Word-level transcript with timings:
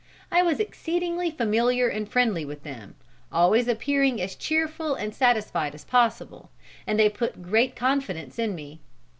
I 0.31 0.41
was 0.41 0.59
exceedingly 0.59 1.29
familiar 1.29 1.87
and 1.87 2.09
friendly 2.09 2.43
with 2.43 2.63
them, 2.63 2.95
always 3.31 3.67
appearing 3.67 4.19
as 4.19 4.35
cheerful 4.35 4.95
and 4.95 5.13
satisfied 5.13 5.75
as 5.75 5.85
possible, 5.85 6.49
and 6.87 6.99
they 6.99 7.07
put 7.07 7.43
great 7.43 7.75
confidence 7.75 8.39
in 8.39 8.55
me. 8.55 8.79